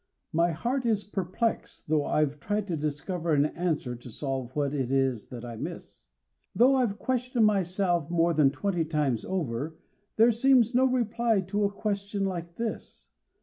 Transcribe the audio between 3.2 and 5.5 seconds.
An answer to solve what it is that